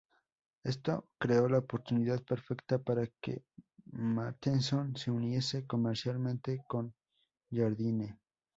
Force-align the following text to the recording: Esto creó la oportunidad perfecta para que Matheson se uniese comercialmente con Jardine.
Esto 0.63 1.09
creó 1.19 1.47
la 1.47 1.59
oportunidad 1.59 2.23
perfecta 2.23 2.79
para 2.79 3.05
que 3.21 3.43
Matheson 3.91 4.95
se 4.97 5.11
uniese 5.11 5.67
comercialmente 5.67 6.63
con 6.67 6.95
Jardine. 7.51 8.17